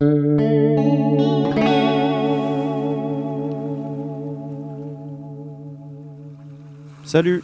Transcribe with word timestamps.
Salut, 0.00 0.12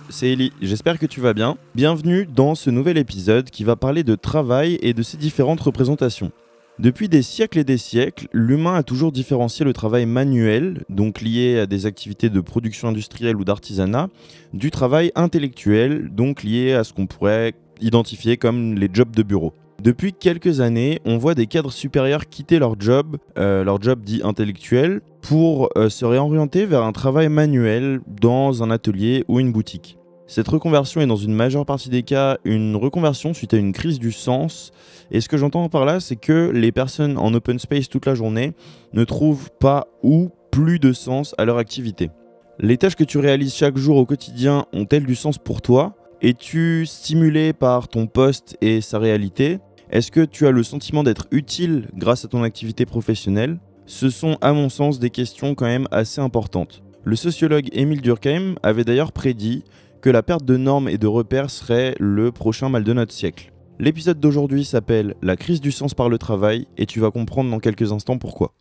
c'est 0.09 0.31
Ellie, 0.31 0.53
j'espère 0.63 1.01
que 1.01 1.07
tu 1.07 1.21
vas 1.21 1.35
bien. 1.35 1.57
Bienvenue 1.75 2.29
dans 2.33 2.55
ce 2.55 2.71
nouvel 2.71 2.97
épisode 2.97 3.51
qui 3.51 3.65
va 3.65 3.75
parler 3.75 4.05
de 4.05 4.15
travail 4.15 4.79
et 4.83 4.95
de 4.95 5.03
ses 5.03 5.17
différentes 5.17 5.63
représentations. 5.63 6.31
Depuis 6.79 7.09
des 7.09 7.23
siècles 7.23 7.59
et 7.59 7.65
des 7.65 7.77
siècles, 7.77 8.29
l'humain 8.33 8.77
a 8.77 8.85
toujours 8.85 9.11
différencié 9.11 9.65
le 9.65 9.73
travail 9.73 10.07
manuel, 10.07 10.85
donc 10.89 11.23
lié 11.23 11.59
à 11.59 11.67
des 11.67 11.87
activités 11.87 12.31
de 12.31 12.41
production 12.41 12.87
industrielle 12.87 13.35
ou 13.35 13.45
d'artisanat, 13.45 14.11
du 14.53 14.71
travail 14.71 15.11
intellectuel, 15.17 16.15
donc 16.15 16.45
lié 16.45 16.75
à 16.75 16.85
ce 16.85 16.93
qu'on 16.93 17.09
pourrait 17.09 17.55
identifier 17.81 18.37
comme 18.37 18.77
les 18.77 18.89
jobs 18.93 19.11
de 19.11 19.25
bureau. 19.25 19.55
Depuis 19.83 20.13
quelques 20.13 20.61
années, 20.61 21.01
on 21.05 21.19
voit 21.19 21.35
des 21.35 21.47
cadres 21.47 21.73
supérieurs 21.73 22.29
quitter 22.29 22.59
leur 22.59 22.81
job, 22.81 23.17
euh, 23.39 23.65
leur 23.65 23.83
job 23.83 24.01
dit 24.03 24.21
intellectuel, 24.25 25.01
pour 25.21 25.69
euh, 25.77 25.89
se 25.89 26.05
réorienter 26.05 26.65
vers 26.65 26.83
un 26.83 26.93
travail 26.93 27.29
manuel 27.29 28.01
dans 28.07 28.63
un 28.63 28.71
atelier 28.71 29.25
ou 29.29 29.41
une 29.41 29.53
boutique. 29.53 29.99
Cette 30.27 30.49
reconversion 30.49 31.03
est 31.03 31.07
dans 31.07 31.17
une 31.17 31.35
majeure 31.35 31.67
partie 31.67 31.91
des 31.91 32.03
cas 32.03 32.39
une 32.45 32.77
reconversion 32.77 33.35
suite 33.35 33.53
à 33.53 33.59
une 33.59 33.73
crise 33.73 33.99
du 33.99 34.11
sens. 34.11 34.73
Et 35.11 35.21
ce 35.21 35.29
que 35.29 35.37
j'entends 35.37 35.69
par 35.69 35.85
là, 35.85 36.01
c'est 36.01 36.17
que 36.17 36.51
les 36.55 36.73
personnes 36.73 37.19
en 37.19 37.35
open 37.35 37.59
space 37.59 37.91
toute 37.91 38.07
la 38.07 38.15
journée 38.15 38.55
ne 38.95 39.05
trouvent 39.05 39.51
pas 39.61 39.87
ou 40.03 40.31
plus 40.51 40.79
de 40.79 40.95
sens 40.95 41.35
à 41.37 41.45
leur 41.45 41.59
activité. 41.59 42.11
Les 42.59 42.79
tâches 42.79 42.97
que 42.97 43.05
tu 43.05 43.19
réalises 43.19 43.55
chaque 43.55 43.77
jour 43.77 43.97
au 43.97 44.07
quotidien 44.07 44.65
ont-elles 44.73 45.05
du 45.05 45.15
sens 45.15 45.37
pour 45.37 45.61
toi? 45.61 45.95
Es-tu 46.23 46.87
stimulé 46.87 47.53
par 47.53 47.89
ton 47.89 48.07
poste 48.07 48.57
et 48.63 48.81
sa 48.81 48.99
réalité? 48.99 49.59
Est-ce 49.91 50.11
que 50.11 50.25
tu 50.25 50.47
as 50.47 50.51
le 50.51 50.63
sentiment 50.63 51.03
d'être 51.03 51.27
utile 51.31 51.89
grâce 51.95 52.25
à 52.25 52.29
ton 52.29 52.43
activité 52.43 52.87
professionnelle? 52.87 53.59
Ce 53.87 54.09
sont 54.09 54.39
à 54.41 54.53
mon 54.53 54.71
sens 54.71 54.99
des 54.99 55.11
questions 55.11 55.55
quand 55.55 55.67
même 55.67 55.89
assez 55.91 56.21
importantes. 56.21 56.83
Le 57.05 57.17
sociologue 57.17 57.69
Émile 57.73 58.01
Durkheim 58.01 58.55
avait 58.63 58.85
d'ailleurs 58.85 59.13
prédit 59.13 59.63
que 60.01 60.09
la 60.09 60.23
perte 60.23 60.45
de 60.45 60.57
normes 60.57 60.89
et 60.89 60.97
de 60.97 61.07
repères 61.07 61.51
serait 61.51 61.95
le 62.01 62.33
prochain 62.33 62.71
mal 62.71 62.83
de 62.83 62.93
notre 62.95 63.13
siècle. 63.13 63.53
L'épisode 63.79 64.21
d'aujourd'hui 64.21 64.65
s'appelle 64.65 65.17
La 65.21 65.37
crise 65.37 65.61
du 65.61 65.71
sens 65.71 65.93
par 65.93 66.09
le 66.09 66.17
travail 66.17 66.67
et 66.79 66.87
tu 66.87 67.01
vas 67.01 67.11
comprendre 67.11 67.51
dans 67.51 67.59
quelques 67.59 67.93
instants 67.93 68.19
pourquoi. 68.19 68.55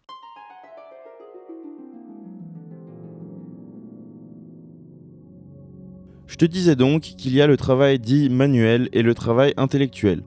Je 6.27 6.35
te 6.35 6.45
disais 6.45 6.75
donc 6.75 7.01
qu'il 7.01 7.33
y 7.33 7.41
a 7.41 7.47
le 7.47 7.57
travail 7.57 7.99
dit 7.99 8.27
manuel 8.29 8.89
et 8.91 9.03
le 9.03 9.13
travail 9.13 9.53
intellectuel. 9.55 10.23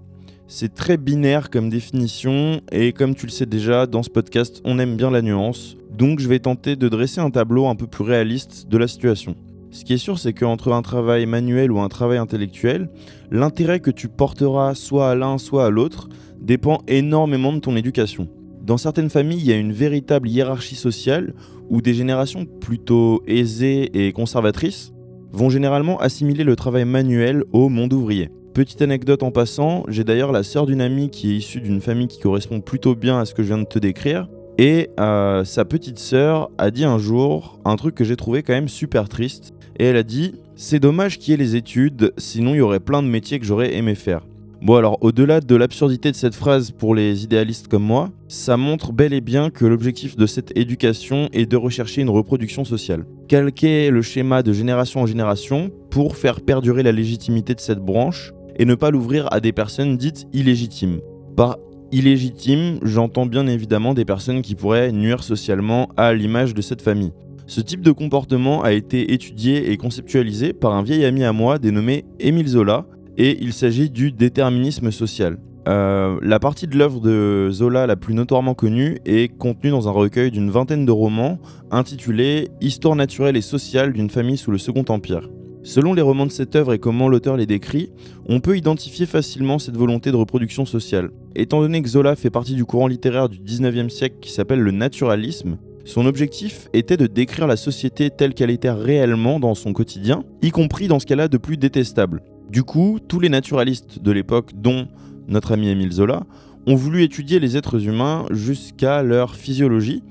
C'est 0.49 0.75
très 0.75 0.97
binaire 0.97 1.51
comme 1.51 1.69
définition 1.69 2.61
et 2.71 2.93
comme 2.93 3.17
tu 3.17 3.27
le 3.27 3.33
sais 3.33 3.47
déjà, 3.47 3.89
dans 3.89 4.05
ce 4.05 4.11
podcast, 4.11 4.63
on 4.65 4.79
aime 4.79 4.97
bien 4.97 5.11
la 5.11 5.21
nuance, 5.21 5.77
donc 5.91 6.21
je 6.21 6.29
vais 6.29 6.39
tenter 6.39 6.77
de 6.77 6.89
dresser 6.89 7.21
un 7.21 7.31
tableau 7.31 7.67
un 7.67 7.75
peu 7.75 7.89
plus 7.89 8.05
réaliste 8.05 8.69
de 8.69 8.79
la 8.79 8.87
situation. 8.87 9.35
Ce 9.73 9.85
qui 9.85 9.95
est 9.95 9.99
sûr, 9.99 10.21
c'est 10.21 10.33
qu'entre 10.33 10.73
un 10.73 10.83
travail 10.83 11.27
manuel 11.27 11.73
ou 11.73 11.81
un 11.81 11.89
travail 11.89 12.19
intellectuel, 12.19 12.89
l'intérêt 13.33 13.81
que 13.81 13.91
tu 13.91 14.07
porteras 14.07 14.77
soit 14.77 15.11
à 15.11 15.15
l'un, 15.17 15.39
soit 15.39 15.67
à 15.67 15.71
l'autre, 15.71 16.09
dépend 16.41 16.81
énormément 16.87 17.53
de 17.53 17.59
ton 17.59 17.75
éducation. 17.75 18.29
Dans 18.63 18.77
certaines 18.79 19.11
familles, 19.11 19.41
il 19.41 19.47
y 19.47 19.53
a 19.53 19.59
une 19.59 19.73
véritable 19.73 20.29
hiérarchie 20.29 20.77
sociale 20.77 21.35
où 21.71 21.83
des 21.83 21.93
générations 21.93 22.47
plutôt 22.47 23.21
aisées 23.27 23.91
et 23.95 24.13
conservatrices 24.13 24.93
vont 25.33 25.51
généralement 25.51 25.99
assimiler 25.99 26.45
le 26.45 26.55
travail 26.55 26.85
manuel 26.85 27.43
au 27.53 27.69
monde 27.69 27.93
ouvrier. 27.93 28.31
Petite 28.57 28.81
anecdote 28.81 29.23
en 29.23 29.31
passant, 29.31 29.85
j'ai 29.87 30.03
d'ailleurs 30.03 30.33
la 30.33 30.43
sœur 30.43 30.65
d'une 30.65 30.81
amie 30.81 31.11
qui 31.11 31.31
est 31.31 31.37
issue 31.37 31.61
d'une 31.61 31.83
famille 31.83 32.07
qui 32.07 32.19
correspond 32.19 32.62
plutôt 32.62 32.95
bien 32.95 33.21
à 33.21 33.27
ce 33.27 33.35
que 33.35 33.43
je 33.43 33.49
viens 33.49 33.59
de 33.59 33.65
te 33.65 33.79
décrire, 33.79 34.31
et 34.57 34.89
euh, 34.99 35.45
sa 35.45 35.67
petite 35.67 35.99
sœur 35.99 36.51
a 36.57 36.71
dit 36.71 36.87
un 36.87 36.97
jour 36.97 37.61
un 37.67 37.77
truc 37.77 37.95
que 37.95 38.03
j'ai 38.03 38.17
trouvé 38.17 38.43
quand 38.43 38.55
même 38.55 38.69
super 38.69 39.11
triste 39.11 39.53
et 39.79 39.84
elle 39.84 39.97
a 39.99 40.03
dit 40.03 40.37
C'est 40.55 40.81
dommage 40.81 41.19
qu'il 41.19 41.33
y 41.33 41.34
ait 41.34 41.37
les 41.37 41.55
études, 41.55 42.15
sinon 42.17 42.55
il 42.55 42.56
y 42.56 42.61
aurait 42.62 42.81
plein 42.81 43.03
de 43.03 43.09
métiers 43.09 43.39
que 43.39 43.44
j'aurais 43.44 43.75
aimé 43.75 43.94
faire. 43.94 44.27
Bon 44.62 44.77
alors 44.77 44.97
au-delà 45.03 45.43
de 45.43 45.55
l'absurdité 45.55 46.11
de 46.11 46.17
cette 46.17 46.34
phrase 46.34 46.71
pour 46.71 46.94
les 46.94 47.25
idéalistes 47.25 47.69
comme 47.69 47.84
moi, 47.84 48.11
ça 48.27 48.56
montre 48.56 48.91
bel 48.91 49.12
et 49.12 49.21
bien 49.21 49.50
que 49.50 49.67
l'objectif 49.67 50.17
de 50.17 50.25
cette 50.25 50.56
éducation 50.56 51.28
est 51.34 51.44
de 51.44 51.59
rechercher 51.59 52.00
une 52.00 52.09
reproduction 52.09 52.65
sociale. 52.65 53.05
Calquer 53.28 53.91
le 53.91 54.00
schéma 54.00 54.43
de 54.43 54.55
génération 54.55 55.03
en 55.03 55.06
génération 55.06 55.71
pour 55.91 56.17
faire 56.17 56.41
perdurer 56.41 56.83
la 56.83 56.93
légitimité 56.93 57.55
de 57.55 57.61
cette 57.61 57.81
branche 57.81 58.33
et 58.59 58.65
ne 58.65 58.75
pas 58.75 58.91
l'ouvrir 58.91 59.33
à 59.33 59.41
des 59.41 59.53
personnes 59.53 59.97
dites 59.97 60.27
illégitimes. 60.33 61.00
Par 61.37 61.59
illégitime, 61.93 62.78
j'entends 62.83 63.27
bien 63.27 63.47
évidemment 63.47 63.94
des 63.94 64.05
personnes 64.05 64.43
qui 64.43 64.55
pourraient 64.55 64.93
nuire 64.93 65.22
socialement 65.22 65.89
à 65.97 66.12
l'image 66.12 66.55
de 66.55 66.62
cette 66.62 66.83
famille. 66.83 67.12
Ce 67.47 67.61
type 67.61 67.81
de 67.81 67.93
comportement 67.93 68.62
a 68.62 68.72
été 68.72 69.12
étudié 69.12 69.71
et 69.71 69.77
conceptualisé 69.77 70.53
par 70.53 70.75
un 70.75 70.83
vieil 70.83 71.05
ami 71.05 71.22
à 71.22 71.33
moi 71.33 71.59
dénommé 71.59 72.05
Émile 72.19 72.49
Zola, 72.49 72.87
et 73.17 73.39
il 73.41 73.53
s'agit 73.53 73.89
du 73.89 74.12
déterminisme 74.12 74.91
social. 74.91 75.38
Euh, 75.69 76.19
la 76.23 76.38
partie 76.38 76.67
de 76.67 76.77
l'œuvre 76.77 77.00
de 77.00 77.49
Zola 77.50 77.87
la 77.87 77.97
plus 77.97 78.15
notoirement 78.15 78.55
connue 78.55 78.99
est 79.05 79.37
contenue 79.37 79.71
dans 79.71 79.88
un 79.88 79.93
recueil 79.93 80.31
d'une 80.31 80.50
vingtaine 80.50 80.87
de 80.87 80.93
romans 80.93 81.38
intitulé 81.73 82.49
Histoire 82.61 82.94
naturelle 82.94 83.37
et 83.37 83.41
sociale 83.41 83.93
d'une 83.93 84.11
famille 84.11 84.37
sous 84.37 84.53
le 84.53 84.59
Second 84.59 84.84
Empire. 84.88 85.28
Selon 85.66 85.94
les 85.94 86.03
romans 86.03 86.27
de 86.27 86.31
cette 86.31 86.54
œuvre 86.54 86.75
et 86.75 86.78
comment 86.78 87.09
l'auteur 87.09 87.37
les 87.37 87.44
décrit, 87.44 87.91
on 88.28 88.38
peut 88.38 88.56
identifier 88.56 89.04
facilement 89.04 89.59
cette 89.59 89.77
volonté 89.77 90.12
de 90.12 90.16
reproduction 90.16 90.65
sociale. 90.65 91.10
Étant 91.34 91.60
donné 91.60 91.82
que 91.82 91.88
Zola 91.88 92.15
fait 92.15 92.31
partie 92.31 92.54
du 92.54 92.65
courant 92.65 92.87
littéraire 92.87 93.28
du 93.28 93.41
19e 93.41 93.88
siècle 93.88 94.19
qui 94.21 94.31
s'appelle 94.31 94.60
le 94.60 94.71
naturalisme, 94.71 95.59
son 95.84 96.06
objectif 96.06 96.69
était 96.72 96.97
de 96.97 97.09
décrire 97.09 97.49
la 97.49 97.56
société 97.56 98.10
telle 98.10 98.34
qu'elle 98.34 98.50
était 98.50 98.71
réellement 98.71 99.41
dans 99.41 99.56
son 99.56 99.72
quotidien, 99.72 100.22
y 100.41 100.53
compris 100.53 100.87
dans 100.87 101.00
ce 101.00 101.06
qu'elle 101.06 101.19
a 101.19 101.26
de 101.26 101.37
plus 101.37 101.56
détestable. 101.56 102.22
Du 102.49 102.62
coup, 102.62 103.00
tous 103.09 103.19
les 103.19 103.28
naturalistes 103.28 104.00
de 104.00 104.12
l'époque, 104.12 104.53
dont 104.55 104.87
notre 105.26 105.50
ami 105.50 105.69
Émile 105.69 105.91
Zola, 105.91 106.22
ont 106.69 106.76
voulu 106.76 107.03
étudier 107.03 107.41
les 107.41 107.56
êtres 107.56 107.84
humains 107.88 108.25
jusqu'à 108.31 109.03
leur 109.03 109.34
physiologie, 109.34 110.05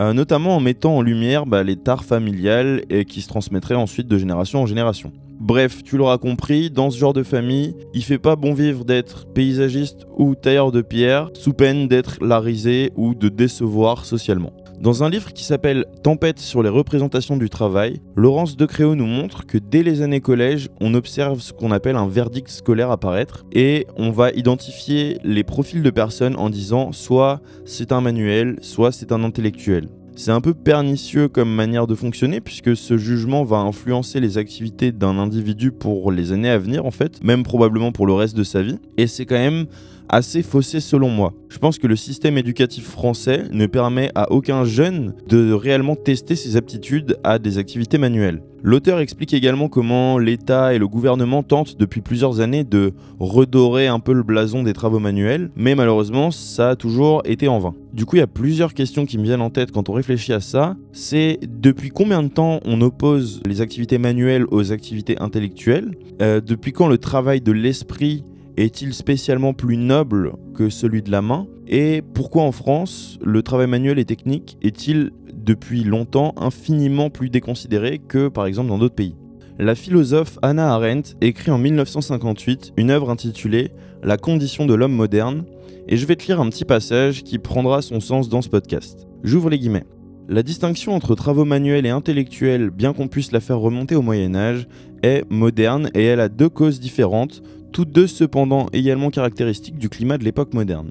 euh, 0.00 0.12
notamment 0.12 0.56
en 0.56 0.60
mettant 0.60 0.96
en 0.96 1.02
lumière 1.02 1.46
bah, 1.46 1.62
les 1.62 1.76
tares 1.76 2.04
familiales 2.04 2.82
et 2.90 3.04
qui 3.04 3.20
se 3.20 3.28
transmettraient 3.28 3.74
ensuite 3.74 4.08
de 4.08 4.18
génération 4.18 4.62
en 4.62 4.66
génération. 4.66 5.12
Bref, 5.38 5.82
tu 5.82 5.96
l'auras 5.96 6.18
compris, 6.18 6.70
dans 6.70 6.90
ce 6.90 6.98
genre 6.98 7.12
de 7.12 7.24
famille, 7.24 7.74
il 7.94 8.04
fait 8.04 8.18
pas 8.18 8.36
bon 8.36 8.54
vivre 8.54 8.84
d'être 8.84 9.26
paysagiste 9.26 10.06
ou 10.16 10.36
tailleur 10.36 10.70
de 10.70 10.82
pierre, 10.82 11.30
sous 11.34 11.52
peine 11.52 11.88
d'être 11.88 12.24
larisé 12.24 12.92
ou 12.96 13.14
de 13.14 13.28
décevoir 13.28 14.04
socialement. 14.04 14.52
Dans 14.82 15.04
un 15.04 15.10
livre 15.10 15.32
qui 15.32 15.44
s'appelle 15.44 15.84
Tempête 16.02 16.40
sur 16.40 16.60
les 16.60 16.68
représentations 16.68 17.36
du 17.36 17.48
travail, 17.48 18.00
Laurence 18.16 18.56
Decréau 18.56 18.96
nous 18.96 19.06
montre 19.06 19.46
que 19.46 19.56
dès 19.56 19.84
les 19.84 20.02
années 20.02 20.20
collège, 20.20 20.70
on 20.80 20.94
observe 20.94 21.40
ce 21.40 21.52
qu'on 21.52 21.70
appelle 21.70 21.94
un 21.94 22.08
verdict 22.08 22.48
scolaire 22.48 22.90
apparaître 22.90 23.44
et 23.52 23.86
on 23.96 24.10
va 24.10 24.32
identifier 24.32 25.18
les 25.22 25.44
profils 25.44 25.84
de 25.84 25.90
personnes 25.90 26.34
en 26.36 26.50
disant 26.50 26.90
soit 26.90 27.40
c'est 27.64 27.92
un 27.92 28.00
manuel, 28.00 28.56
soit 28.60 28.90
c'est 28.90 29.12
un 29.12 29.22
intellectuel. 29.22 29.86
C'est 30.16 30.32
un 30.32 30.40
peu 30.40 30.52
pernicieux 30.52 31.28
comme 31.28 31.54
manière 31.54 31.86
de 31.86 31.94
fonctionner 31.94 32.40
puisque 32.40 32.76
ce 32.76 32.98
jugement 32.98 33.44
va 33.44 33.58
influencer 33.58 34.18
les 34.18 34.36
activités 34.36 34.90
d'un 34.90 35.16
individu 35.16 35.70
pour 35.70 36.10
les 36.10 36.32
années 36.32 36.50
à 36.50 36.58
venir 36.58 36.86
en 36.86 36.90
fait, 36.90 37.22
même 37.22 37.44
probablement 37.44 37.92
pour 37.92 38.08
le 38.08 38.14
reste 38.14 38.36
de 38.36 38.42
sa 38.42 38.62
vie. 38.62 38.80
Et 38.96 39.06
c'est 39.06 39.26
quand 39.26 39.36
même 39.36 39.66
assez 40.12 40.42
faussé 40.42 40.78
selon 40.78 41.08
moi. 41.08 41.32
Je 41.48 41.58
pense 41.58 41.78
que 41.78 41.86
le 41.86 41.96
système 41.96 42.38
éducatif 42.38 42.84
français 42.84 43.44
ne 43.50 43.66
permet 43.66 44.10
à 44.14 44.30
aucun 44.30 44.64
jeune 44.64 45.14
de 45.28 45.52
réellement 45.52 45.96
tester 45.96 46.36
ses 46.36 46.56
aptitudes 46.56 47.16
à 47.24 47.38
des 47.38 47.58
activités 47.58 47.98
manuelles. 47.98 48.42
L'auteur 48.64 49.00
explique 49.00 49.34
également 49.34 49.68
comment 49.68 50.18
l'État 50.18 50.72
et 50.72 50.78
le 50.78 50.86
gouvernement 50.86 51.42
tentent 51.42 51.76
depuis 51.78 52.00
plusieurs 52.00 52.40
années 52.40 52.62
de 52.62 52.92
redorer 53.18 53.88
un 53.88 53.98
peu 53.98 54.12
le 54.12 54.22
blason 54.22 54.62
des 54.62 54.72
travaux 54.72 55.00
manuels, 55.00 55.50
mais 55.56 55.74
malheureusement 55.74 56.30
ça 56.30 56.70
a 56.70 56.76
toujours 56.76 57.22
été 57.24 57.48
en 57.48 57.58
vain. 57.58 57.74
Du 57.92 58.04
coup 58.06 58.16
il 58.16 58.20
y 58.20 58.22
a 58.22 58.28
plusieurs 58.28 58.72
questions 58.72 59.04
qui 59.04 59.18
me 59.18 59.24
viennent 59.24 59.40
en 59.40 59.50
tête 59.50 59.72
quand 59.72 59.88
on 59.88 59.92
réfléchit 59.92 60.32
à 60.32 60.40
ça. 60.40 60.76
C'est 60.92 61.40
depuis 61.42 61.88
combien 61.88 62.22
de 62.22 62.28
temps 62.28 62.60
on 62.64 62.80
oppose 62.82 63.42
les 63.46 63.60
activités 63.60 63.98
manuelles 63.98 64.44
aux 64.52 64.70
activités 64.70 65.18
intellectuelles? 65.18 65.96
Euh, 66.20 66.40
Depuis 66.40 66.72
quand 66.72 66.86
le 66.86 66.98
travail 66.98 67.40
de 67.40 67.52
l'esprit 67.52 68.22
est-il 68.56 68.92
spécialement 68.94 69.54
plus 69.54 69.76
noble 69.76 70.34
que 70.54 70.68
celui 70.68 71.02
de 71.02 71.10
la 71.10 71.22
main? 71.22 71.46
Et 71.66 72.02
pourquoi 72.14 72.42
en 72.42 72.52
France, 72.52 73.18
le 73.22 73.42
travail 73.42 73.66
manuel 73.66 73.98
et 73.98 74.04
technique 74.04 74.58
est-il 74.62 75.10
depuis 75.34 75.84
longtemps 75.84 76.34
infiniment 76.36 77.10
plus 77.10 77.30
déconsidéré 77.30 77.98
que 77.98 78.28
par 78.28 78.46
exemple 78.46 78.68
dans 78.68 78.78
d'autres 78.78 78.94
pays? 78.94 79.16
La 79.58 79.74
philosophe 79.74 80.38
Hannah 80.42 80.72
Arendt 80.72 81.14
écrit 81.20 81.50
en 81.50 81.58
1958 81.58 82.72
une 82.76 82.90
œuvre 82.90 83.10
intitulée 83.10 83.70
La 84.02 84.16
condition 84.16 84.66
de 84.66 84.74
l'homme 84.74 84.94
moderne, 84.94 85.44
et 85.88 85.96
je 85.96 86.06
vais 86.06 86.16
te 86.16 86.26
lire 86.26 86.40
un 86.40 86.48
petit 86.48 86.64
passage 86.64 87.22
qui 87.22 87.38
prendra 87.38 87.82
son 87.82 88.00
sens 88.00 88.28
dans 88.28 88.42
ce 88.42 88.48
podcast. 88.48 89.06
J'ouvre 89.22 89.50
les 89.50 89.58
guillemets. 89.58 89.84
La 90.28 90.42
distinction 90.42 90.94
entre 90.94 91.14
travaux 91.14 91.44
manuels 91.44 91.84
et 91.84 91.90
intellectuels, 91.90 92.70
bien 92.70 92.92
qu'on 92.92 93.08
puisse 93.08 93.32
la 93.32 93.40
faire 93.40 93.58
remonter 93.58 93.94
au 93.94 94.02
Moyen 94.02 94.34
Âge, 94.34 94.68
est 95.02 95.24
moderne 95.30 95.90
et 95.94 96.04
elle 96.04 96.20
a 96.20 96.28
deux 96.28 96.48
causes 96.48 96.80
différentes 96.80 97.42
toutes 97.72 97.90
deux 97.90 98.06
cependant 98.06 98.66
également 98.72 99.10
caractéristiques 99.10 99.78
du 99.78 99.88
climat 99.88 100.18
de 100.18 100.24
l'époque 100.24 100.52
moderne. 100.52 100.90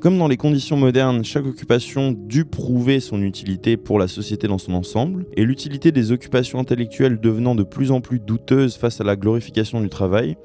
Comme 0.00 0.18
dans 0.18 0.28
les 0.28 0.36
conditions 0.36 0.76
modernes, 0.76 1.24
chaque 1.24 1.46
occupation 1.46 2.12
dut 2.12 2.44
prouver 2.44 3.00
son 3.00 3.22
utilité 3.22 3.76
pour 3.76 3.98
la 3.98 4.08
société 4.08 4.46
dans 4.48 4.58
son 4.58 4.72
ensemble, 4.74 5.26
et 5.36 5.44
l'utilité 5.44 5.92
des 5.92 6.12
occupations 6.12 6.58
intellectuelles 6.58 7.20
devenant 7.20 7.54
de 7.54 7.62
plus 7.62 7.90
en 7.90 8.00
plus 8.00 8.18
douteuse 8.18 8.76
face 8.76 9.00
à 9.00 9.04
la 9.04 9.16
glorification 9.16 9.80
du 9.80 9.88
travail, 9.88 10.36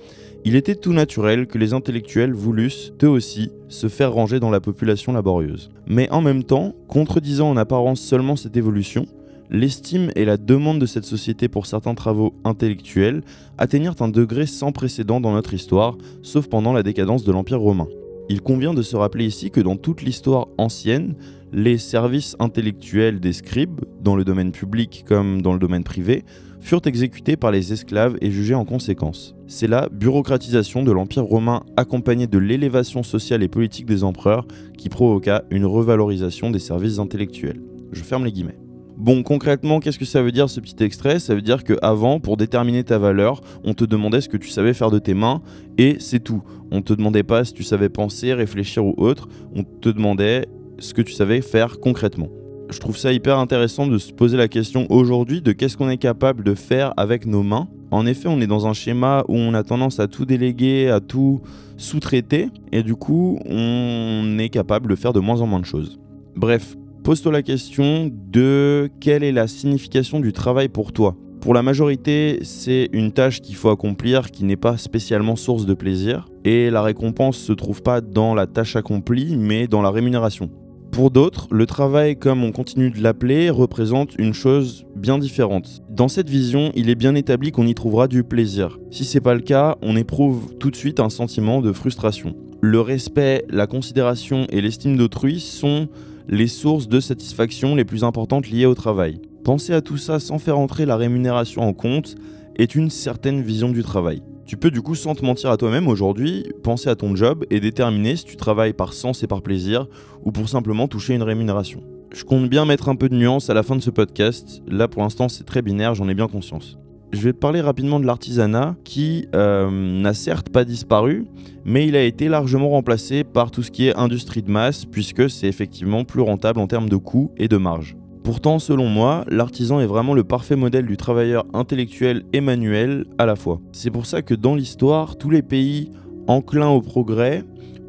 il 0.44 0.56
était 0.56 0.75
tout 0.75 0.94
naturel 0.94 1.47
que 1.47 1.57
les 1.57 1.74
intellectuels 1.74 2.33
voulussent, 2.33 2.91
eux 3.03 3.09
aussi, 3.09 3.51
se 3.67 3.88
faire 3.88 4.12
ranger 4.13 4.39
dans 4.39 4.50
la 4.50 4.59
population 4.59 5.13
laborieuse. 5.13 5.69
Mais 5.85 6.09
en 6.09 6.21
même 6.21 6.44
temps, 6.44 6.74
contredisant 6.88 7.50
en 7.50 7.57
apparence 7.57 8.01
seulement 8.01 8.35
cette 8.35 8.57
évolution, 8.57 9.06
l'estime 9.51 10.12
et 10.15 10.25
la 10.25 10.38
demande 10.38 10.80
de 10.80 10.86
cette 10.86 11.03
société 11.03 11.50
pour 11.50 11.65
certains 11.65 11.94
travaux 11.94 12.33
intellectuels 12.45 13.21
atteignirent 13.57 14.01
un 14.01 14.07
degré 14.07 14.45
sans 14.45 14.71
précédent 14.71 15.19
dans 15.19 15.33
notre 15.33 15.53
histoire, 15.53 15.98
sauf 16.24 16.48
pendant 16.48 16.74
la 16.74 16.83
décadence 16.83 17.25
de 17.25 17.31
l'Empire 17.31 17.59
romain. 17.59 17.88
Il 18.30 18.42
convient 18.42 18.74
de 18.74 18.81
se 18.81 18.95
rappeler 18.95 19.25
ici 19.25 19.51
que 19.51 19.59
dans 19.59 19.75
toute 19.75 20.03
l'histoire 20.03 20.48
ancienne, 20.57 21.15
les 21.51 21.77
services 21.77 22.38
intellectuels 22.39 23.19
des 23.19 23.33
scribes, 23.33 23.81
dans 24.01 24.15
le 24.15 24.24
domaine 24.24 24.53
public 24.53 25.03
comme 25.06 25.42
dans 25.42 25.51
le 25.51 25.59
domaine 25.59 25.83
privé, 25.83 26.24
furent 26.62 26.86
exécutés 26.86 27.36
par 27.36 27.51
les 27.51 27.74
esclaves 27.74 28.18
et 28.21 28.31
jugés 28.31 28.56
en 28.56 28.63
conséquence. 28.63 29.36
C'est 29.48 29.68
la 29.68 29.89
bureaucratisation 29.89 30.83
de 30.83 30.94
l'Empire 30.94 31.25
romain 31.25 31.63
accompagnée 31.75 32.27
de 32.27 32.38
l'élévation 32.38 33.03
sociale 33.03 33.44
et 33.44 33.50
politique 33.50 33.86
des 33.86 34.06
empereurs 34.06 34.48
qui 34.77 34.88
provoqua 34.88 35.44
une 35.50 35.65
revalorisation 35.65 36.51
des 36.51 36.59
services 36.59 37.00
intellectuels. 37.00 37.62
Je 37.92 38.03
ferme 38.03 38.24
les 38.24 38.31
guillemets. 38.31 38.70
Bon, 39.01 39.24
concrètement, 39.24 39.80
qu'est-ce 39.80 39.98
que 39.98 40.06
ça 40.06 40.21
veut 40.21 40.31
dire 40.31 40.48
ce 40.48 40.59
petit 40.59 40.83
extrait? 40.83 41.18
Ça 41.18 41.33
veut 41.33 41.42
dire 41.42 41.63
qu'avant, 41.63 42.19
pour 42.19 42.38
déterminer 42.38 42.83
ta 42.83 43.00
valeur, 43.00 43.42
on 43.63 43.74
te 43.74 43.83
demandait 43.83 44.21
ce 44.21 44.30
que 44.30 44.38
tu 44.38 44.50
savais 44.50 44.75
faire 44.75 44.92
de 44.92 45.00
tes 45.00 45.15
mains 45.15 45.42
et 45.80 45.95
c'est 45.98 46.19
tout. 46.19 46.44
On 46.69 46.83
te 46.83 46.94
demandait 46.94 47.24
pas 47.24 47.44
si 47.44 47.53
tu 47.53 47.63
savais 47.63 47.89
penser, 47.89 48.31
réfléchir 48.31 48.86
ou 48.86 48.94
autre, 48.98 49.27
on 49.56 49.63
te 49.63 49.89
demandait 49.89 50.45
ce 50.77 50.94
que 50.94 51.01
tu 51.01 51.13
savais 51.13 51.42
faire 51.42 51.80
concrètement. 51.80 52.27
Je 52.69 52.77
trouve 52.77 52.95
ça 52.95 53.12
hyper 53.12 53.39
intéressant 53.39 53.88
de 53.88 53.98
se 53.98 54.13
poser 54.13 54.38
la 54.38 54.48
question 54.48 54.86
aujourd'hui 54.92 55.42
de 55.42 55.51
qu'est-ce 55.51 55.77
qu'on 55.77 55.89
est 55.89 55.98
capable 55.98 56.44
de 56.44 56.53
faire 56.53 56.94
avec 56.95 57.25
nos 57.25 57.42
mains. 57.42 57.69
En 57.89 58.06
effet, 58.06 58.27
on 58.27 58.39
est 58.39 58.45
dans 58.45 58.68
un 58.68 58.74
schéma 58.74 59.24
où 59.27 59.36
on 59.36 59.56
a 59.56 59.63
tendance 59.63 60.00
à 60.00 60.07
tout 60.07 60.25
déléguer, 60.25 60.92
à 60.92 61.00
tout 61.00 61.42
sous-traiter, 61.75 62.50
et 62.71 62.83
du 62.83 62.94
coup, 62.94 63.39
on 63.50 64.38
est 64.38 64.50
capable 64.50 64.92
de 64.92 64.95
faire 64.95 65.12
de 65.12 65.19
moins 65.19 65.42
en 65.42 65.48
moins 65.48 65.59
de 65.59 65.65
choses. 65.65 66.00
Bref, 66.36 66.77
pose-toi 67.03 67.31
la 67.31 67.42
question 67.42 68.12
de 68.12 68.89
quelle 69.00 69.24
est 69.24 69.31
la 69.31 69.48
signification 69.48 70.19
du 70.19 70.33
travail 70.33 70.69
pour 70.69 70.94
toi. 70.94 71.15
Pour 71.42 71.56
la 71.56 71.63
majorité, 71.63 72.39
c'est 72.44 72.89
une 72.94 73.12
tâche 73.12 73.42
qu'il 73.42 73.56
faut 73.56 73.69
accomplir 73.69 74.30
qui 74.30 74.44
n'est 74.44 74.56
pas 74.56 74.77
spécialement 74.77 75.36
source 75.36 75.65
de 75.65 75.74
plaisir, 75.74 76.27
et 76.44 76.69
la 76.69 76.83
récompense 76.83 77.38
se 77.38 77.53
trouve 77.53 77.81
pas 77.81 78.00
dans 78.00 78.36
la 78.36 78.45
tâche 78.45 78.75
accomplie, 78.75 79.36
mais 79.38 79.68
dans 79.68 79.81
la 79.81 79.89
rémunération. 79.89 80.51
Pour 80.92 81.09
d'autres, 81.09 81.48
le 81.51 81.65
travail, 81.65 82.18
comme 82.18 82.44
on 82.44 82.51
continue 82.51 82.92
de 82.92 83.01
l'appeler, 83.01 83.50
représente 83.50 84.13
une 84.19 84.33
chose 84.33 84.86
bien 84.95 85.18
différente. 85.18 85.81
Dans 85.89 86.09
cette 86.09 86.30
vision, 86.30 86.71
il 86.75 86.89
est 86.89 86.95
bien 86.95 87.15
établi 87.15 87.51
qu'on 87.51 87.65
y 87.65 87.74
trouvera 87.74 88.07
du 88.07 88.24
plaisir. 88.24 88.77
Si 88.92 89.06
c'est 89.06 89.21
pas 89.21 89.33
le 89.33 89.39
cas, 89.39 89.77
on 89.81 89.95
éprouve 89.95 90.53
tout 90.59 90.69
de 90.69 90.75
suite 90.75 91.00
un 91.00 91.09
sentiment 91.09 91.62
de 91.62 91.71
frustration. 91.71 92.36
Le 92.59 92.81
respect, 92.81 93.45
la 93.50 93.65
considération 93.65 94.45
et 94.50 94.62
l'estime 94.62 94.98
d'autrui 94.98 95.39
sont 95.39 95.88
les 96.27 96.47
sources 96.47 96.88
de 96.88 97.00
satisfaction 97.00 97.75
les 97.75 97.85
plus 97.85 98.03
importantes 98.03 98.50
liées 98.50 98.65
au 98.65 98.75
travail. 98.75 99.21
Penser 99.44 99.73
à 99.73 99.81
tout 99.81 99.97
ça 99.97 100.19
sans 100.19 100.39
faire 100.39 100.57
entrer 100.57 100.85
la 100.85 100.97
rémunération 100.97 101.62
en 101.62 101.73
compte 101.73 102.15
est 102.56 102.75
une 102.75 102.89
certaine 102.89 103.41
vision 103.41 103.69
du 103.69 103.83
travail. 103.83 104.21
Tu 104.45 104.57
peux 104.57 104.71
du 104.71 104.81
coup, 104.81 104.95
sans 104.95 105.15
te 105.15 105.25
mentir 105.25 105.50
à 105.50 105.57
toi-même 105.57 105.88
aujourd'hui, 105.88 106.45
penser 106.63 106.89
à 106.89 106.95
ton 106.95 107.15
job 107.15 107.45
et 107.50 107.59
déterminer 107.59 108.15
si 108.15 108.25
tu 108.25 108.35
travailles 108.35 108.73
par 108.73 108.94
sens 108.94 109.23
et 109.23 109.27
par 109.27 109.41
plaisir 109.41 109.88
ou 110.23 110.31
pour 110.31 110.50
simplement 110.50 110.88
toucher 110.88 111.13
une 111.13 111.23
rémunération. 111.23 111.81
Je 112.13 112.25
compte 112.25 112.50
bien 112.50 112.65
mettre 112.65 112.89
un 112.89 112.95
peu 112.95 113.07
de 113.07 113.15
nuance 113.15 113.50
à 113.50 113.53
la 113.53 113.63
fin 113.63 113.77
de 113.77 113.81
ce 113.81 113.89
podcast. 113.89 114.62
Là 114.67 114.88
pour 114.88 115.01
l'instant 115.01 115.29
c'est 115.29 115.45
très 115.45 115.62
binaire, 115.62 115.95
j'en 115.95 116.09
ai 116.09 116.13
bien 116.13 116.27
conscience. 116.27 116.80
Je 117.13 117.19
vais 117.23 117.33
parler 117.33 117.59
rapidement 117.59 117.99
de 117.99 118.05
l'artisanat 118.05 118.75
qui 118.85 119.27
euh, 119.35 119.69
n'a 119.69 120.13
certes 120.13 120.49
pas 120.49 120.63
disparu, 120.63 121.25
mais 121.65 121.85
il 121.85 121.97
a 121.97 122.03
été 122.03 122.29
largement 122.29 122.69
remplacé 122.69 123.25
par 123.25 123.51
tout 123.51 123.63
ce 123.63 123.71
qui 123.71 123.87
est 123.87 123.95
industrie 123.95 124.41
de 124.41 124.49
masse, 124.49 124.85
puisque 124.85 125.29
c'est 125.29 125.47
effectivement 125.47 126.05
plus 126.05 126.21
rentable 126.21 126.59
en 126.59 126.67
termes 126.67 126.87
de 126.87 126.95
coûts 126.95 127.31
et 127.37 127.49
de 127.49 127.57
marge. 127.57 127.97
Pourtant, 128.23 128.59
selon 128.59 128.87
moi, 128.87 129.25
l'artisan 129.27 129.81
est 129.81 129.87
vraiment 129.87 130.13
le 130.13 130.23
parfait 130.23 130.55
modèle 130.55 130.85
du 130.85 130.95
travailleur 130.95 131.45
intellectuel 131.53 132.23
et 132.31 132.39
manuel 132.39 133.05
à 133.17 133.25
la 133.25 133.35
fois. 133.35 133.59
C'est 133.73 133.91
pour 133.91 134.05
ça 134.05 134.21
que 134.21 134.33
dans 134.33 134.55
l'histoire, 134.55 135.17
tous 135.17 135.29
les 135.29 135.41
pays 135.41 135.89
enclins 136.27 136.69
au 136.69 136.81
progrès 136.81 137.43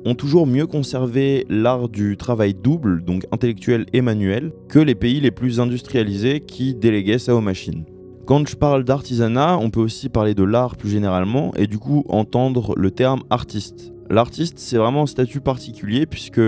ont 0.05 0.15
toujours 0.17 0.49
mieux 0.49 0.67
conservé 0.67 1.47
l'art 1.49 1.89
du 1.89 2.17
travail 2.17 2.55
double, 2.55 3.05
donc 3.05 3.25
intellectuel 3.31 3.87
et 3.93 4.01
manuel, 4.01 4.53
que 4.69 4.81
les 4.81 4.97
pays 4.97 5.21
les 5.21 5.31
plus 5.31 5.61
industrialisés 5.61 6.41
qui 6.41 6.75
déléguaient 6.75 7.19
ça 7.19 7.37
aux 7.37 7.41
machines. 7.41 7.85
Quand 8.25 8.47
je 8.47 8.55
parle 8.55 8.85
d'artisanat, 8.85 9.59
on 9.59 9.71
peut 9.71 9.81
aussi 9.81 10.09
parler 10.09 10.35
de 10.35 10.45
l'art 10.45 10.77
plus 10.77 10.91
généralement 10.91 11.53
et 11.57 11.67
du 11.67 11.79
coup 11.79 12.05
entendre 12.09 12.75
le 12.77 12.93
terme 12.93 13.25
artiste. 13.31 13.93
L'artiste, 14.11 14.59
c'est 14.61 14.77
vraiment 14.77 15.03
un 15.03 15.07
statut 15.07 15.41
particulier 15.41 16.07
puisque 16.07 16.41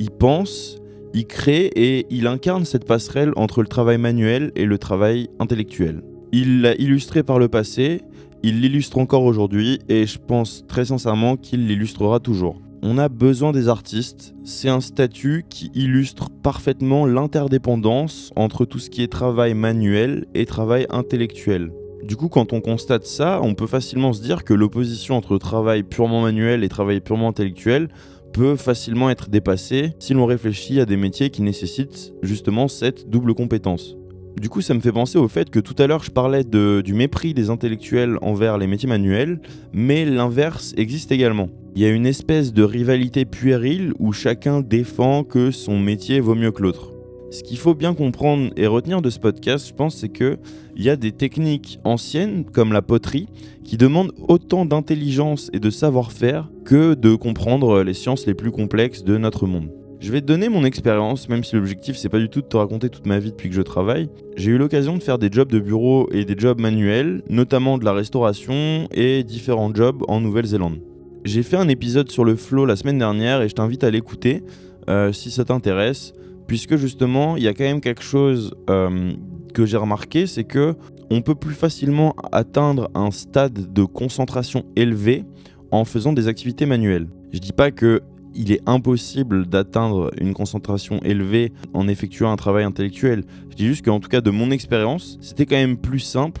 il 0.00 0.10
pense, 0.10 0.78
il 1.14 1.26
crée 1.26 1.66
et 1.76 2.06
il 2.10 2.26
incarne 2.26 2.64
cette 2.64 2.86
passerelle 2.86 3.32
entre 3.36 3.62
le 3.62 3.68
travail 3.68 3.98
manuel 3.98 4.50
et 4.56 4.64
le 4.64 4.78
travail 4.78 5.28
intellectuel. 5.38 6.02
Il 6.32 6.60
l'a 6.60 6.74
illustré 6.74 7.22
par 7.22 7.38
le 7.38 7.48
passé, 7.48 8.00
il 8.42 8.60
l'illustre 8.60 8.98
encore 8.98 9.22
aujourd'hui 9.22 9.78
et 9.88 10.06
je 10.06 10.18
pense 10.18 10.64
très 10.66 10.86
sincèrement 10.86 11.36
qu'il 11.36 11.68
l'illustrera 11.68 12.18
toujours. 12.18 12.60
On 12.84 12.98
a 12.98 13.08
besoin 13.08 13.52
des 13.52 13.68
artistes, 13.68 14.34
c'est 14.42 14.68
un 14.68 14.80
statut 14.80 15.44
qui 15.48 15.70
illustre 15.72 16.30
parfaitement 16.42 17.06
l'interdépendance 17.06 18.32
entre 18.34 18.64
tout 18.64 18.80
ce 18.80 18.90
qui 18.90 19.04
est 19.04 19.12
travail 19.12 19.54
manuel 19.54 20.26
et 20.34 20.46
travail 20.46 20.88
intellectuel. 20.90 21.70
Du 22.02 22.16
coup, 22.16 22.28
quand 22.28 22.52
on 22.52 22.60
constate 22.60 23.04
ça, 23.04 23.38
on 23.40 23.54
peut 23.54 23.68
facilement 23.68 24.12
se 24.12 24.20
dire 24.20 24.42
que 24.42 24.52
l'opposition 24.52 25.16
entre 25.16 25.38
travail 25.38 25.84
purement 25.84 26.22
manuel 26.22 26.64
et 26.64 26.68
travail 26.68 27.00
purement 27.00 27.28
intellectuel 27.28 27.88
peut 28.32 28.56
facilement 28.56 29.10
être 29.10 29.30
dépassé 29.30 29.92
si 30.00 30.12
l'on 30.12 30.26
réfléchit 30.26 30.80
à 30.80 30.84
des 30.84 30.96
métiers 30.96 31.30
qui 31.30 31.42
nécessitent 31.42 32.12
justement 32.20 32.66
cette 32.66 33.08
double 33.08 33.34
compétence. 33.34 33.94
Du 34.40 34.48
coup, 34.48 34.60
ça 34.60 34.74
me 34.74 34.80
fait 34.80 34.92
penser 34.92 35.18
au 35.18 35.28
fait 35.28 35.50
que 35.50 35.60
tout 35.60 35.74
à 35.78 35.86
l'heure, 35.86 36.02
je 36.02 36.10
parlais 36.10 36.44
du 36.44 36.94
mépris 36.94 37.34
des 37.34 37.50
intellectuels 37.50 38.18
envers 38.22 38.58
les 38.58 38.66
métiers 38.66 38.88
manuels, 38.88 39.40
mais 39.72 40.04
l'inverse 40.04 40.74
existe 40.76 41.12
également. 41.12 41.48
Il 41.74 41.82
y 41.82 41.84
a 41.84 41.90
une 41.90 42.06
espèce 42.06 42.52
de 42.52 42.62
rivalité 42.62 43.24
puérile 43.24 43.92
où 43.98 44.12
chacun 44.12 44.60
défend 44.60 45.24
que 45.24 45.50
son 45.50 45.78
métier 45.78 46.20
vaut 46.20 46.34
mieux 46.34 46.50
que 46.50 46.62
l'autre. 46.62 46.92
Ce 47.30 47.42
qu'il 47.42 47.56
faut 47.56 47.74
bien 47.74 47.94
comprendre 47.94 48.50
et 48.56 48.66
retenir 48.66 49.00
de 49.00 49.08
ce 49.08 49.18
podcast, 49.18 49.68
je 49.68 49.72
pense, 49.72 49.96
c'est 49.96 50.10
que 50.10 50.38
il 50.76 50.82
y 50.82 50.90
a 50.90 50.96
des 50.96 51.12
techniques 51.12 51.78
anciennes 51.82 52.44
comme 52.44 52.74
la 52.74 52.82
poterie 52.82 53.28
qui 53.64 53.78
demandent 53.78 54.12
autant 54.28 54.66
d'intelligence 54.66 55.50
et 55.54 55.60
de 55.60 55.70
savoir-faire 55.70 56.50
que 56.64 56.92
de 56.94 57.14
comprendre 57.14 57.82
les 57.82 57.94
sciences 57.94 58.26
les 58.26 58.34
plus 58.34 58.50
complexes 58.50 59.02
de 59.02 59.16
notre 59.16 59.46
monde. 59.46 59.70
Je 60.02 60.10
vais 60.10 60.20
te 60.20 60.26
donner 60.26 60.48
mon 60.48 60.64
expérience, 60.64 61.28
même 61.28 61.44
si 61.44 61.54
l'objectif 61.54 61.96
c'est 61.96 62.08
pas 62.08 62.18
du 62.18 62.28
tout 62.28 62.40
de 62.40 62.46
te 62.46 62.56
raconter 62.56 62.88
toute 62.88 63.06
ma 63.06 63.20
vie 63.20 63.30
depuis 63.30 63.48
que 63.48 63.54
je 63.54 63.62
travaille. 63.62 64.08
J'ai 64.36 64.50
eu 64.50 64.58
l'occasion 64.58 64.96
de 64.96 65.02
faire 65.02 65.16
des 65.16 65.28
jobs 65.30 65.48
de 65.48 65.60
bureau 65.60 66.08
et 66.10 66.24
des 66.24 66.34
jobs 66.36 66.60
manuels, 66.60 67.22
notamment 67.30 67.78
de 67.78 67.84
la 67.84 67.92
restauration 67.92 68.88
et 68.90 69.22
différents 69.22 69.72
jobs 69.72 70.02
en 70.08 70.20
Nouvelle-Zélande. 70.20 70.80
J'ai 71.24 71.44
fait 71.44 71.56
un 71.56 71.68
épisode 71.68 72.10
sur 72.10 72.24
le 72.24 72.34
flow 72.34 72.66
la 72.66 72.74
semaine 72.74 72.98
dernière 72.98 73.42
et 73.42 73.48
je 73.48 73.54
t'invite 73.54 73.84
à 73.84 73.92
l'écouter 73.92 74.42
euh, 74.90 75.12
si 75.12 75.30
ça 75.30 75.44
t'intéresse 75.44 76.14
puisque 76.48 76.74
justement, 76.74 77.36
il 77.36 77.44
y 77.44 77.48
a 77.48 77.54
quand 77.54 77.62
même 77.62 77.80
quelque 77.80 78.02
chose 78.02 78.56
euh, 78.70 79.12
que 79.54 79.66
j'ai 79.66 79.76
remarqué, 79.76 80.26
c'est 80.26 80.42
que 80.42 80.74
on 81.10 81.22
peut 81.22 81.36
plus 81.36 81.54
facilement 81.54 82.16
atteindre 82.32 82.90
un 82.96 83.12
stade 83.12 83.72
de 83.72 83.84
concentration 83.84 84.64
élevé 84.74 85.22
en 85.70 85.84
faisant 85.84 86.12
des 86.12 86.26
activités 86.26 86.66
manuelles. 86.66 87.06
Je 87.32 87.38
dis 87.38 87.52
pas 87.52 87.70
que 87.70 88.02
il 88.34 88.52
est 88.52 88.60
impossible 88.66 89.46
d'atteindre 89.46 90.10
une 90.20 90.34
concentration 90.34 91.00
élevée 91.02 91.52
en 91.74 91.88
effectuant 91.88 92.30
un 92.32 92.36
travail 92.36 92.64
intellectuel. 92.64 93.24
Je 93.50 93.56
dis 93.56 93.66
juste 93.66 93.84
qu'en 93.84 94.00
tout 94.00 94.08
cas 94.08 94.20
de 94.20 94.30
mon 94.30 94.50
expérience, 94.50 95.18
c'était 95.20 95.46
quand 95.46 95.56
même 95.56 95.76
plus 95.76 96.00
simple 96.00 96.40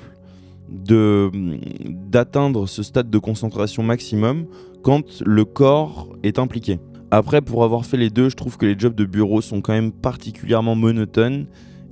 d'atteindre 2.10 2.66
ce 2.66 2.82
stade 2.82 3.10
de 3.10 3.18
concentration 3.18 3.82
maximum 3.82 4.46
quand 4.82 5.22
le 5.24 5.44
corps 5.44 6.08
est 6.22 6.38
impliqué. 6.38 6.80
Après, 7.10 7.42
pour 7.42 7.62
avoir 7.62 7.84
fait 7.84 7.98
les 7.98 8.08
deux, 8.08 8.30
je 8.30 8.36
trouve 8.36 8.56
que 8.56 8.64
les 8.64 8.78
jobs 8.78 8.94
de 8.94 9.04
bureau 9.04 9.42
sont 9.42 9.60
quand 9.60 9.74
même 9.74 9.92
particulièrement 9.92 10.74
monotones 10.74 11.46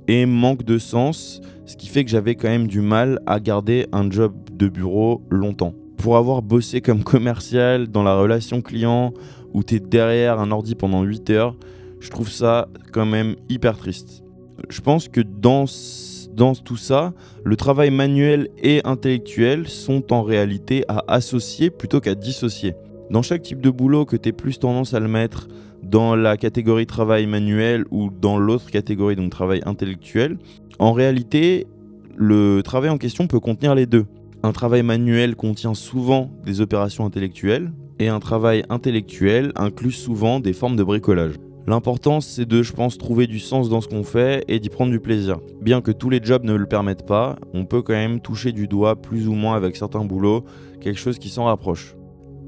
et 0.07 0.25
manquent 0.25 0.63
de 0.63 0.79
sens, 0.79 1.41
ce 1.65 1.77
qui 1.77 1.87
fait 1.87 2.03
que 2.03 2.09
j'avais 2.09 2.33
quand 2.33 2.49
même 2.49 2.67
du 2.67 2.81
mal 2.81 3.19
à 3.27 3.39
garder 3.39 3.85
un 3.91 4.09
job 4.09 4.33
de 4.51 4.67
bureau 4.67 5.21
longtemps. 5.29 5.75
Pour 6.01 6.17
avoir 6.17 6.41
bossé 6.41 6.81
comme 6.81 7.03
commercial 7.03 7.87
dans 7.87 8.01
la 8.01 8.15
relation 8.15 8.63
client 8.63 9.13
où 9.53 9.63
tu 9.63 9.75
es 9.75 9.79
derrière 9.79 10.39
un 10.39 10.49
ordi 10.49 10.73
pendant 10.73 11.03
8 11.03 11.29
heures, 11.29 11.55
je 11.99 12.09
trouve 12.09 12.31
ça 12.31 12.69
quand 12.91 13.05
même 13.05 13.35
hyper 13.49 13.77
triste. 13.77 14.23
Je 14.69 14.81
pense 14.81 15.07
que 15.07 15.21
dans, 15.21 15.65
dans 16.33 16.55
tout 16.55 16.75
ça, 16.75 17.13
le 17.43 17.55
travail 17.55 17.91
manuel 17.91 18.49
et 18.57 18.81
intellectuel 18.83 19.67
sont 19.67 20.11
en 20.11 20.23
réalité 20.23 20.83
à 20.87 21.03
associer 21.07 21.69
plutôt 21.69 21.99
qu'à 21.99 22.15
dissocier. 22.15 22.73
Dans 23.11 23.21
chaque 23.21 23.43
type 23.43 23.61
de 23.61 23.69
boulot 23.69 24.05
que 24.05 24.15
tu 24.15 24.29
aies 24.29 24.33
plus 24.33 24.57
tendance 24.57 24.95
à 24.95 24.99
le 24.99 25.07
mettre 25.07 25.49
dans 25.83 26.15
la 26.15 26.35
catégorie 26.35 26.87
travail 26.87 27.27
manuel 27.27 27.85
ou 27.91 28.09
dans 28.09 28.39
l'autre 28.39 28.71
catégorie, 28.71 29.15
donc 29.15 29.29
travail 29.29 29.61
intellectuel, 29.67 30.39
en 30.79 30.93
réalité, 30.93 31.67
le 32.15 32.61
travail 32.63 32.89
en 32.89 32.97
question 32.97 33.27
peut 33.27 33.39
contenir 33.39 33.75
les 33.75 33.85
deux. 33.85 34.07
Un 34.43 34.53
travail 34.53 34.81
manuel 34.81 35.35
contient 35.35 35.75
souvent 35.75 36.31
des 36.43 36.61
opérations 36.61 37.05
intellectuelles 37.05 37.71
et 37.99 38.07
un 38.07 38.19
travail 38.19 38.63
intellectuel 38.69 39.51
inclut 39.55 39.91
souvent 39.91 40.39
des 40.39 40.53
formes 40.53 40.75
de 40.75 40.83
bricolage. 40.83 41.35
L'important, 41.67 42.21
c'est 42.21 42.47
de, 42.47 42.63
je 42.63 42.73
pense, 42.73 42.97
trouver 42.97 43.27
du 43.27 43.37
sens 43.37 43.69
dans 43.69 43.81
ce 43.81 43.87
qu'on 43.87 44.03
fait 44.03 44.43
et 44.47 44.59
d'y 44.59 44.69
prendre 44.69 44.91
du 44.91 44.99
plaisir. 44.99 45.37
Bien 45.61 45.81
que 45.81 45.91
tous 45.91 46.09
les 46.09 46.19
jobs 46.23 46.43
ne 46.43 46.55
le 46.55 46.65
permettent 46.65 47.05
pas, 47.05 47.37
on 47.53 47.65
peut 47.65 47.83
quand 47.83 47.93
même 47.93 48.19
toucher 48.19 48.51
du 48.51 48.67
doigt 48.67 48.99
plus 48.99 49.27
ou 49.27 49.33
moins 49.33 49.55
avec 49.55 49.75
certains 49.75 50.03
boulots 50.03 50.43
quelque 50.79 50.99
chose 50.99 51.19
qui 51.19 51.29
s'en 51.29 51.45
rapproche. 51.45 51.95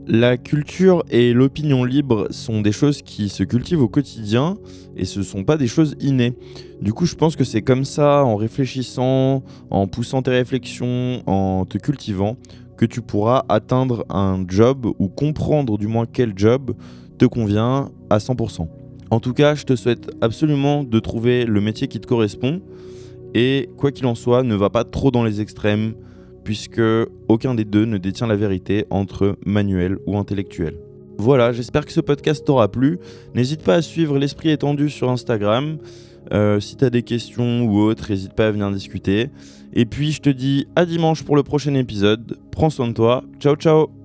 La 0.06 0.36
culture 0.36 1.04
et 1.10 1.32
l'opinion 1.32 1.86
libre 1.86 2.28
sont 2.30 2.60
des 2.60 2.74
choses 2.74 3.02
qui 3.02 3.30
se 3.30 3.44
cultivent 3.44 3.82
au 3.82 3.88
quotidien 3.88 4.58
et 4.98 5.06
ce 5.06 5.20
ne 5.20 5.24
sont 5.24 5.46
pas 5.46 5.56
des 5.56 5.68
choses 5.68 5.96
innées. 6.02 6.34
Du 6.82 6.92
coup, 6.92 7.06
je 7.06 7.16
pense 7.16 7.38
que 7.38 7.46
c'est 7.46 7.62
comme 7.62 7.86
ça, 7.86 8.26
en 8.26 8.36
réfléchissant, 8.36 9.44
en 9.70 9.88
poussant 9.88 10.22
tes 10.22 10.32
réflexions, 10.32 11.24
en 11.26 11.64
te 11.64 11.78
cultivant, 11.78 12.36
que 12.76 12.86
tu 12.86 13.02
pourras 13.02 13.46
atteindre 13.48 14.06
un 14.10 14.44
job 14.46 14.88
ou 15.00 15.08
comprendre 15.08 15.78
du 15.78 15.88
moins 15.88 16.06
quel 16.06 16.34
job 16.36 16.76
te 17.18 17.24
convient 17.24 17.90
à 18.10 18.18
100%. 18.18 18.68
En 19.10 19.20
tout 19.22 19.34
cas, 19.34 19.56
je 19.56 19.64
te 19.64 19.78
souhaite 19.78 20.12
absolument 20.20 20.84
de 20.84 21.00
trouver 21.00 21.46
le 21.46 21.62
métier 21.62 21.88
qui 21.88 22.02
te 22.02 22.08
correspond 22.08 22.62
et 23.34 23.70
quoi 23.78 23.92
qu'il 23.92 24.06
en 24.06 24.16
soit, 24.16 24.44
ne 24.44 24.56
va 24.56 24.70
pas 24.70 24.84
trop 24.84 25.12
dans 25.12 25.24
les 25.24 25.40
extrêmes 25.40 25.94
puisque 26.44 26.82
aucun 27.28 27.56
des 27.56 27.66
deux 27.66 27.86
ne 27.86 27.98
détient 27.98 28.28
la 28.28 28.36
vérité 28.36 28.86
entre 28.90 29.38
manuel 29.46 29.98
ou 30.06 30.18
intellectuel. 30.18 30.76
Voilà, 31.18 31.52
j'espère 31.52 31.86
que 31.86 31.92
ce 31.92 32.02
podcast 32.02 32.46
t'aura 32.46 32.70
plu. 32.70 33.00
N'hésite 33.36 33.64
pas 33.64 33.76
à 33.76 33.82
suivre 33.82 34.18
l'esprit 34.18 34.50
étendu 34.50 34.90
sur 34.90 35.10
Instagram. 35.10 35.78
Euh, 36.34 36.60
si 36.60 36.76
t'as 36.76 36.90
des 36.90 37.04
questions 37.04 37.64
ou 37.64 37.80
autres, 37.80 38.10
n'hésite 38.10 38.34
pas 38.34 38.48
à 38.48 38.52
venir 38.52 38.70
discuter. 38.72 39.30
Et 39.74 39.86
puis 39.86 40.12
je 40.12 40.22
te 40.22 40.30
dis 40.30 40.68
à 40.76 40.86
dimanche 40.86 41.24
pour 41.24 41.36
le 41.36 41.44
prochain 41.44 41.74
épisode. 41.76 42.38
Prends 42.52 42.70
soin 42.70 42.88
de 42.88 42.94
toi. 42.94 43.24
Ciao 43.40 43.56
ciao 43.56 44.03